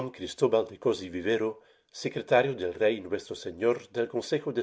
Cristobal 0.09 0.65
de 0.65 0.77
Cos 0.79 1.03
y 1.03 1.09
Vivero, 1.09 1.59
Secretario 1.91 2.55
del 2.55 2.73
Rey 2.73 3.01
Nuestro 3.01 3.35
Sefior 3.35 3.87
del 3.89 4.07
Consejo 4.07 4.51
de 4.53 4.59
S. 4.59 4.59